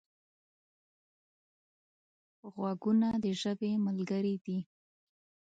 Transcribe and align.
غوږونه 2.53 3.09
د 3.23 3.25
ژبې 3.41 3.71
ملګري 3.85 4.35
دي 4.45 4.59